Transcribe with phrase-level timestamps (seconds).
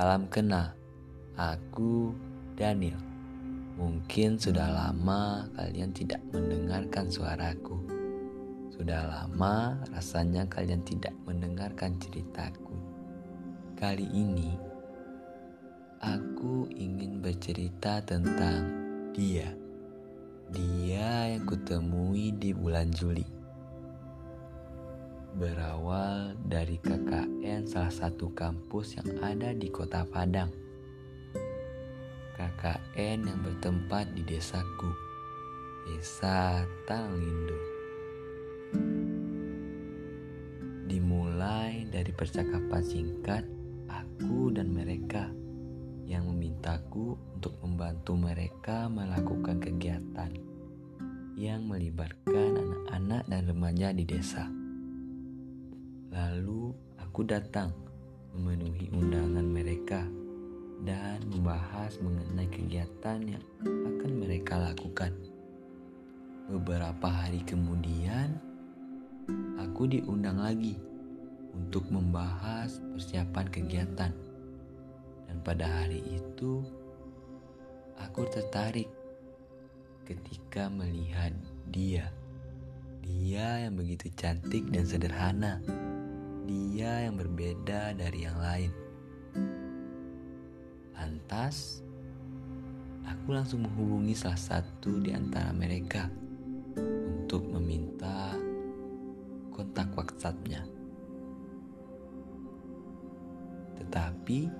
[0.00, 0.72] Salam kenal,
[1.36, 2.16] aku
[2.56, 2.96] Daniel.
[3.76, 7.76] Mungkin sudah lama kalian tidak mendengarkan suaraku.
[8.72, 12.80] Sudah lama rasanya kalian tidak mendengarkan ceritaku.
[13.76, 14.56] Kali ini
[16.00, 18.72] aku ingin bercerita tentang
[19.12, 19.52] dia.
[20.48, 23.39] Dia yang kutemui di bulan Juli
[25.38, 30.50] berawal dari KKN salah satu kampus yang ada di kota Padang.
[32.34, 34.90] KKN yang bertempat di desaku,
[35.86, 37.58] Desa Talangindo.
[40.90, 43.44] Dimulai dari percakapan singkat
[43.86, 45.30] aku dan mereka
[46.10, 50.34] yang memintaku untuk membantu mereka melakukan kegiatan
[51.38, 54.59] yang melibatkan anak-anak dan remaja di desa.
[56.10, 57.70] Lalu aku datang
[58.34, 60.02] memenuhi undangan mereka
[60.82, 65.14] dan membahas mengenai kegiatan yang akan mereka lakukan.
[66.50, 68.42] Beberapa hari kemudian,
[69.62, 70.74] aku diundang lagi
[71.54, 74.10] untuk membahas persiapan kegiatan.
[75.30, 76.58] Dan pada hari itu,
[78.02, 78.90] aku tertarik
[80.10, 81.30] ketika melihat
[81.70, 82.10] dia.
[83.06, 85.62] Dia yang begitu cantik dan sederhana
[86.50, 88.72] dia yang berbeda dari yang lain.
[90.98, 91.78] Lantas,
[93.06, 96.10] aku langsung menghubungi salah satu di antara mereka
[96.74, 98.34] untuk meminta
[99.54, 100.66] kontak WhatsApp-nya.
[103.78, 104.50] Tetapi,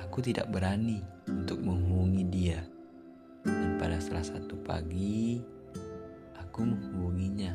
[0.00, 2.64] aku tidak berani untuk menghubungi dia.
[3.44, 5.44] Dan pada salah satu pagi,
[6.40, 7.52] aku menghubunginya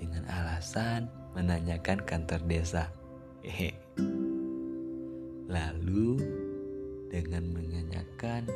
[0.00, 2.99] dengan alasan menanyakan kantor desa.
[5.54, 6.08] Lalu
[7.08, 8.46] dengan menanyakan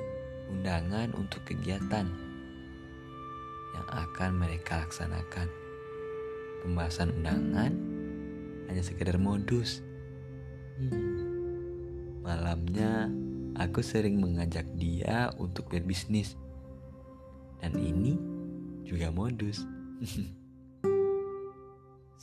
[0.53, 2.07] undangan untuk kegiatan
[3.75, 5.49] yang akan mereka laksanakan.
[6.63, 7.73] Pembahasan undangan
[8.69, 9.81] hanya sekedar modus.
[10.79, 11.25] Hmm.
[12.25, 13.09] Malamnya
[13.59, 16.37] aku sering mengajak dia untuk berbisnis.
[17.61, 18.17] Dan ini
[18.85, 19.65] juga modus.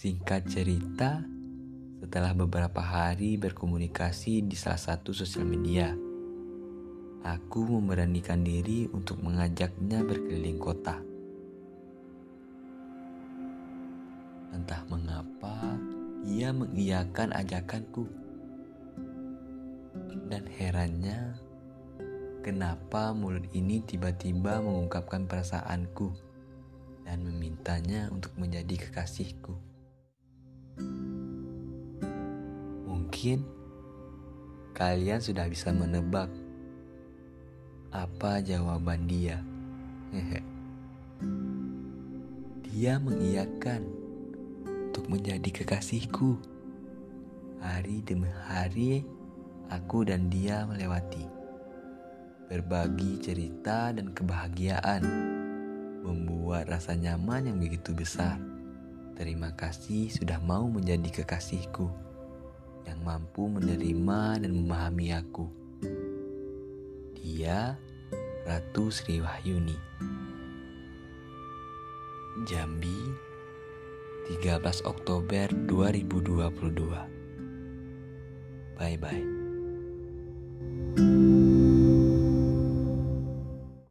[0.01, 1.21] Singkat cerita,
[2.01, 5.93] setelah beberapa hari berkomunikasi di salah satu sosial media,
[7.21, 10.97] aku memberanikan diri untuk mengajaknya berkeliling kota.
[14.49, 15.77] Entah mengapa
[16.25, 18.09] ia mengiyakan ajakanku.
[20.25, 21.37] Dan herannya,
[22.41, 26.17] kenapa mulut ini tiba-tiba mengungkapkan perasaanku
[27.05, 29.53] dan memintanya untuk menjadi kekasihku.
[33.11, 33.43] Mungkin
[34.71, 36.31] kalian sudah bisa menebak
[37.91, 39.43] apa jawaban dia.
[42.71, 43.83] dia mengiyakan
[44.63, 46.39] untuk menjadi kekasihku.
[47.59, 49.03] Hari demi hari,
[49.67, 51.27] aku dan dia melewati
[52.47, 55.03] berbagi cerita dan kebahagiaan,
[55.99, 58.39] membuat rasa nyaman yang begitu besar.
[59.19, 62.10] Terima kasih sudah mau menjadi kekasihku
[63.01, 65.49] mampu menerima dan memahami aku.
[67.17, 67.73] Dia
[68.45, 69.77] Ratu Sri Wahyuni.
[72.47, 73.11] Jambi,
[74.41, 76.95] 13 Oktober 2022.
[78.77, 79.40] Bye bye.